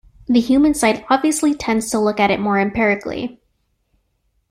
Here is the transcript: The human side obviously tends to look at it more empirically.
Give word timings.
The 0.25 0.39
human 0.39 0.73
side 0.73 1.05
obviously 1.11 1.53
tends 1.53 1.91
to 1.91 1.99
look 1.99 2.19
at 2.19 2.31
it 2.31 2.39
more 2.39 2.59
empirically. 2.59 3.39